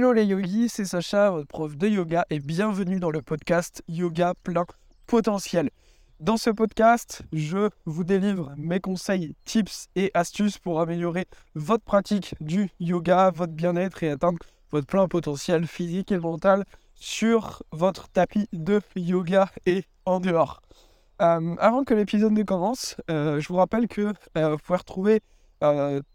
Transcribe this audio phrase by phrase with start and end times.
[0.00, 4.32] Hello les yogis, c'est Sacha, votre prof de yoga, et bienvenue dans le podcast Yoga
[4.42, 4.64] plein
[5.06, 5.68] potentiel.
[6.20, 12.34] Dans ce podcast, je vous délivre mes conseils, tips et astuces pour améliorer votre pratique
[12.40, 14.38] du yoga, votre bien-être et atteindre
[14.70, 16.64] votre plein potentiel physique et mental
[16.94, 20.62] sur votre tapis de yoga et en dehors.
[21.20, 25.20] Euh, avant que l'épisode ne commence, euh, je vous rappelle que euh, vous pouvez retrouver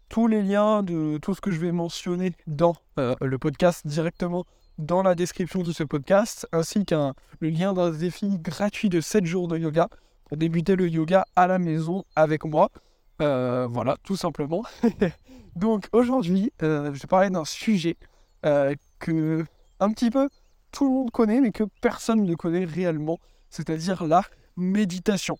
[0.08, 4.44] tous les liens de tout ce que je vais mentionner dans le podcast directement
[4.78, 9.24] dans la description de ce podcast, ainsi qu'un le lien d'un défi gratuit de 7
[9.24, 9.88] jours de yoga
[10.28, 12.70] pour débuter le yoga à la maison avec moi.
[13.18, 14.64] voilà, tout simplement.
[15.56, 17.96] Donc aujourd'hui, je vais parler d'un sujet
[18.42, 19.44] que
[19.80, 20.28] un petit peu
[20.72, 23.18] tout le monde connaît, mais que personne ne connaît réellement,
[23.48, 24.22] c'est-à-dire la
[24.56, 25.38] méditation.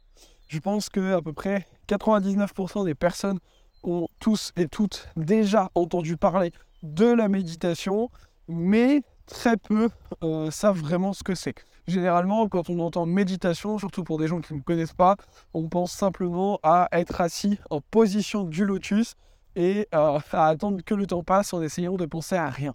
[0.49, 3.39] Je pense que à peu près 99% des personnes
[3.87, 8.11] ont tous et toutes déjà entendu parler de la méditation,
[8.49, 9.89] mais très peu
[10.23, 11.55] euh, savent vraiment ce que c'est.
[11.87, 15.17] Généralement, quand on entend méditation, surtout pour des gens qui ne connaissent pas,
[15.55, 19.15] on pense simplement à être assis en position du lotus
[19.55, 22.75] et euh, à attendre que le temps passe en essayant de penser à rien.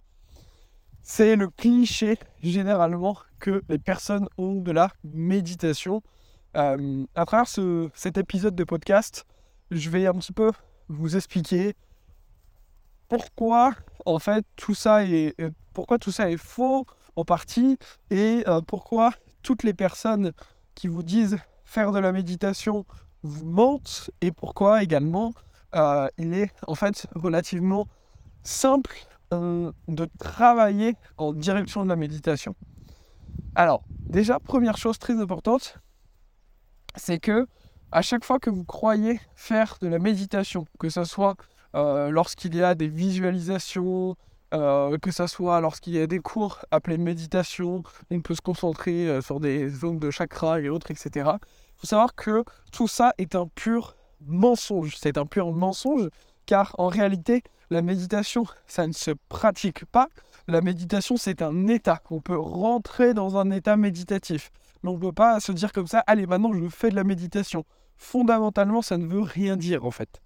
[1.02, 6.02] C'est le cliché généralement que les personnes ont de la méditation.
[6.56, 7.48] Euh, à travers
[7.94, 9.26] cet épisode de podcast,
[9.70, 10.52] je vais un petit peu
[10.88, 11.74] vous expliquer
[13.08, 13.74] pourquoi
[14.06, 17.78] en fait tout ça est euh, pourquoi tout ça est faux en partie
[18.10, 20.32] et euh, pourquoi toutes les personnes
[20.74, 22.84] qui vous disent faire de la méditation
[23.22, 25.32] vous mentent et pourquoi également
[26.18, 27.88] il est en fait relativement
[28.42, 28.94] simple
[29.30, 32.54] de travailler en direction de la méditation.
[33.54, 35.78] Alors, déjà, première chose très importante,
[36.96, 37.46] c'est que
[37.92, 41.36] à chaque fois que vous croyez faire de la méditation, que ce soit
[41.74, 44.16] euh, lorsqu'il y a des visualisations,
[44.54, 49.08] euh, que ce soit lorsqu'il y a des cours appelés méditation, on peut se concentrer
[49.08, 51.10] euh, sur des zones de chakra et autres, etc.
[51.16, 53.94] Il faut savoir que tout ça est un pur
[54.26, 54.96] mensonge.
[54.96, 56.08] C'est un pur mensonge
[56.46, 60.08] car en réalité, la méditation, ça ne se pratique pas.
[60.48, 62.02] La méditation, c'est un état.
[62.10, 64.50] On peut rentrer dans un état méditatif.
[64.82, 67.04] Mais on ne peut pas se dire comme ça, allez, maintenant je fais de la
[67.04, 67.64] méditation.
[68.02, 70.20] Fondamentalement, ça ne veut rien dire en fait.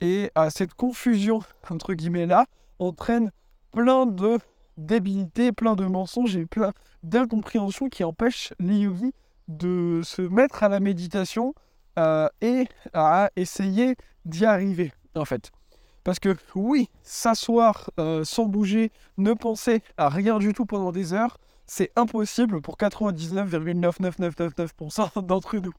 [0.00, 2.46] Et euh, cette confusion, entre guillemets, là,
[2.78, 3.32] entraîne
[3.70, 4.38] plein de
[4.78, 6.72] débilités, plein de mensonges et plein
[7.02, 9.12] d'incompréhensions qui empêchent les yogis
[9.46, 11.52] de se mettre à la méditation
[11.98, 15.52] euh, et à essayer d'y arriver, en fait.
[16.04, 21.12] Parce que oui, s'asseoir euh, sans bouger, ne penser à rien du tout pendant des
[21.12, 21.36] heures,
[21.66, 25.74] c'est impossible pour 99,99999% d'entre nous.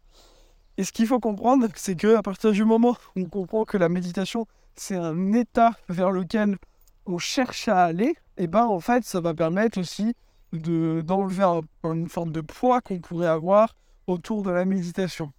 [0.80, 3.76] Et ce qu'il faut comprendre, c'est que à partir du moment où on comprend que
[3.76, 4.48] la méditation,
[4.78, 6.58] c'est un état vers lequel
[7.06, 10.16] on cherche à aller, et eh ben en fait, ça va permettre aussi
[10.54, 11.44] de d'enlever
[11.84, 13.76] une forme de poids qu'on pourrait avoir
[14.08, 15.34] autour de la méditation.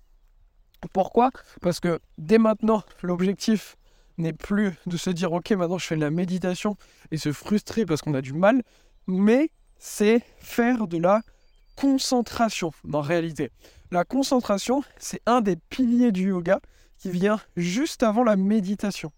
[0.93, 1.31] Pourquoi?
[1.62, 3.79] Parce que dès maintenant, l'objectif
[4.19, 6.77] n'est plus de se dire ok maintenant je fais de la méditation
[7.12, 8.62] et se frustrer parce qu'on a du mal,
[9.06, 9.49] mais
[9.79, 11.23] c'est faire de la
[11.81, 13.51] concentration en réalité.
[13.91, 16.61] La concentration, c'est un des piliers du yoga
[16.99, 19.13] qui vient juste avant la méditation.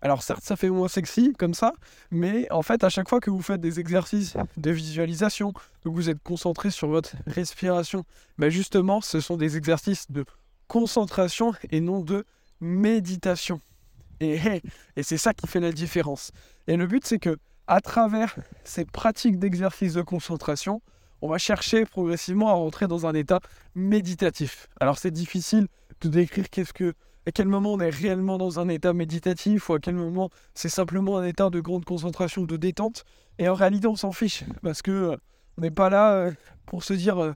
[0.00, 1.74] Alors certes, ça fait moins sexy comme ça,
[2.10, 6.08] mais en fait, à chaque fois que vous faites des exercices de visualisation, que vous
[6.08, 8.04] êtes concentré sur votre respiration,
[8.38, 10.24] ben justement, ce sont des exercices de
[10.68, 12.24] concentration et non de
[12.60, 13.60] méditation.
[14.20, 14.38] Et,
[14.96, 16.32] et c'est ça qui fait la différence.
[16.66, 20.80] Et le but, c'est que à travers ces pratiques d'exercice de concentration,
[21.22, 23.40] on va chercher progressivement à rentrer dans un état
[23.74, 24.68] méditatif.
[24.80, 25.66] Alors c'est difficile
[26.00, 26.94] de décrire qu'est-ce que,
[27.26, 30.68] à quel moment on est réellement dans un état méditatif ou à quel moment c'est
[30.68, 33.04] simplement un état de grande concentration, de détente.
[33.38, 35.16] Et en réalité, on s'en fiche parce que euh,
[35.58, 36.32] on n'est pas là euh,
[36.66, 37.32] pour se dire euh,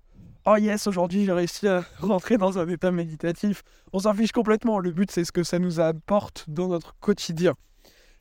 [0.46, 3.62] oh yes, aujourd'hui j'ai réussi à rentrer dans un état méditatif.
[3.92, 4.78] On s'en fiche complètement.
[4.78, 7.54] Le but, c'est ce que ça nous apporte dans notre quotidien.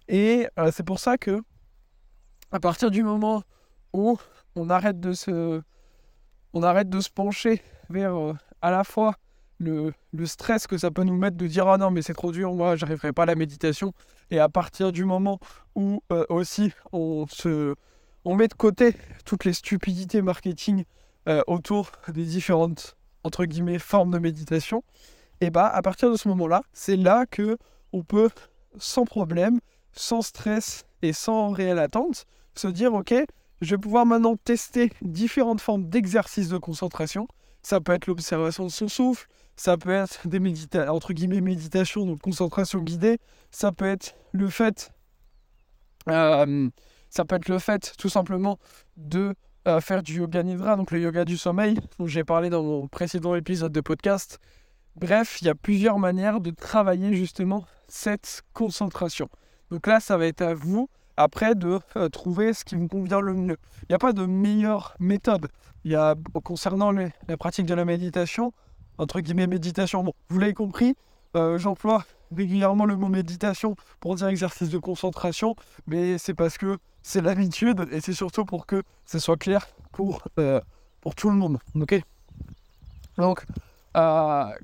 [0.08, 1.42] Et euh, c'est pour ça que,
[2.52, 3.44] à partir du moment
[3.94, 4.18] où
[4.60, 5.62] on arrête de se,
[6.54, 9.16] on arrête de se pencher vers euh, à la fois
[9.58, 9.94] le,
[10.26, 12.76] stress que ça peut nous mettre de dire ah non mais c'est trop dur, moi
[12.76, 13.94] j'arriverai pas à la méditation.
[14.32, 15.40] Et à partir du moment
[15.76, 17.76] où euh, aussi on se,
[18.26, 18.96] on met de côté
[19.26, 20.84] toutes les stupidités marketing
[21.28, 23.46] euh, autour des différentes entre
[23.80, 24.84] formes de méditation,
[25.42, 27.58] et bah à partir de ce moment-là, c'est là que
[27.92, 28.30] on peut
[28.78, 29.60] sans problème,
[29.92, 33.14] sans stress et sans réelle attente se dire ok,
[33.62, 37.28] je vais pouvoir maintenant tester différentes formes d'exercices de concentration.
[37.62, 42.06] Ça peut être l'observation de son souffle, ça peut être des méditations, entre guillemets méditation,
[42.06, 43.20] donc concentration guidée,
[43.52, 44.92] ça peut être le fait
[46.10, 46.70] euh,
[47.10, 48.58] Ça peut être le fait tout simplement
[48.96, 49.36] de
[49.68, 52.88] euh, faire du yoga nidra, donc le yoga du sommeil, dont j'ai parlé dans mon
[52.88, 54.40] précédent épisode de podcast.
[54.96, 59.28] Bref, il y a plusieurs manières de travailler justement cette concentration.
[59.72, 63.20] Donc là, ça va être à vous après de euh, trouver ce qui vous convient
[63.20, 63.58] le mieux.
[63.84, 65.50] Il n'y a pas de meilleure méthode.
[65.84, 68.54] Il y a, concernant la pratique de la méditation,
[68.98, 70.96] entre guillemets méditation, bon, vous l'avez compris,
[71.36, 72.06] euh, j'emploie
[72.36, 75.56] régulièrement le mot méditation pour dire exercice de concentration,
[75.88, 80.22] mais c'est parce que c'est l'habitude et c'est surtout pour que ce soit clair pour,
[80.38, 80.62] euh,
[81.02, 81.60] pour tout le monde.
[83.18, 83.46] Donc,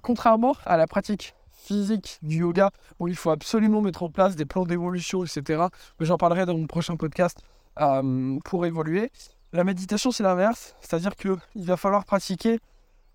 [0.01, 1.35] contrairement à la pratique
[1.65, 5.65] physique du yoga où il faut absolument mettre en place des plans d'évolution, etc.
[6.00, 7.39] Mais j'en parlerai dans mon prochain podcast
[7.81, 9.12] euh, pour évoluer.
[9.51, 12.59] La méditation, c'est l'inverse, c'est-à-dire qu'il va falloir pratiquer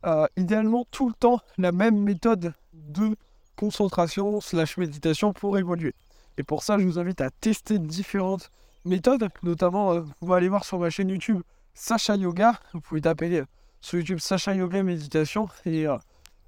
[0.07, 3.17] euh, idéalement tout le temps la même méthode de
[3.57, 5.95] concentration slash méditation pour évoluer.
[6.39, 8.51] Et pour ça, je vous invite à tester différentes
[8.85, 11.43] méthodes, notamment, euh, vous allez voir sur ma chaîne YouTube
[11.75, 13.45] Sacha Yoga, vous pouvez taper
[13.81, 15.87] sur YouTube Sacha Yoga Méditation et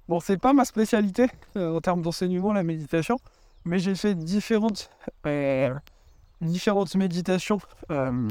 [0.09, 3.17] Bon, c'est pas ma spécialité euh, en termes d'enseignement, la méditation,
[3.63, 4.89] mais j'ai fait différentes,
[5.25, 5.73] euh,
[6.41, 7.59] différentes méditations
[7.89, 8.27] euh,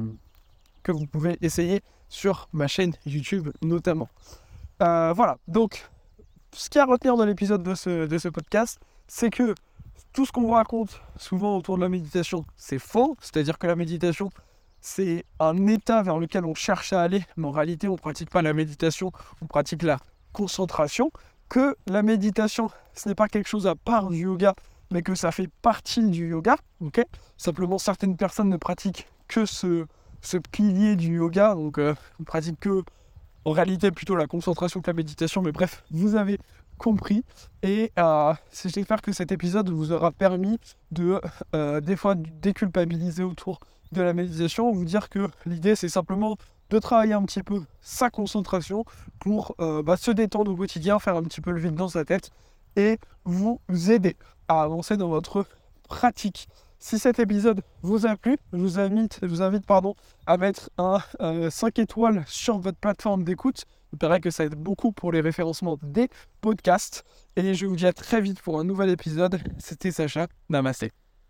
[0.82, 1.80] que vous pouvez essayer
[2.10, 4.10] sur ma chaîne YouTube notamment.
[4.80, 5.88] voilà, donc
[6.52, 9.54] ce qu'il y a à retenir dans l'épisode de ce, de ce podcast, c'est que
[10.12, 13.76] tout ce qu'on vous raconte souvent autour de la méditation, c'est faux, c'est-à-dire que la
[13.76, 14.28] méditation,
[14.82, 18.28] c'est un état vers lequel on cherche à aller, mais en réalité, on ne pratique
[18.28, 19.10] pas la méditation,
[19.40, 19.96] on pratique la
[20.34, 21.10] concentration
[21.52, 24.54] que la méditation, ce n'est pas quelque chose à part du yoga,
[24.90, 26.56] mais que ça fait partie du yoga.
[26.80, 27.04] ok?
[27.36, 29.84] Simplement, certaines personnes ne pratiquent que ce,
[30.50, 32.82] pilier du yoga, donc euh, ne pratiquent que,
[33.44, 35.42] en réalité, plutôt la concentration que la méditation.
[35.42, 36.38] Mais bref, vous avez
[36.78, 37.22] compris.
[37.62, 40.58] Et euh, j'espère que cet épisode vous aura permis
[40.90, 41.20] de,
[41.54, 43.60] euh, des fois, déculpabiliser autour
[43.92, 46.38] de la méditation, vous dire que l'idée, c'est simplement
[46.72, 48.84] de travailler un petit peu sa concentration
[49.18, 52.04] pour euh, bah, se détendre au quotidien, faire un petit peu le vide dans sa
[52.04, 52.30] tête
[52.76, 53.60] et vous
[53.90, 54.16] aider
[54.48, 55.44] à avancer dans votre
[55.88, 56.48] pratique.
[56.78, 58.78] Si cet épisode vous a plu, je vous
[59.42, 59.94] invite, pardon,
[60.26, 60.98] à mettre un
[61.50, 63.66] 5 euh, étoiles sur votre plateforme d'écoute.
[63.92, 66.08] Il paraît que ça aide beaucoup pour les référencements des
[66.40, 67.04] podcasts.
[67.36, 69.38] Et je vous dis à très vite pour un nouvel épisode.
[69.58, 70.26] C'était Sacha.
[70.48, 71.01] Namaste.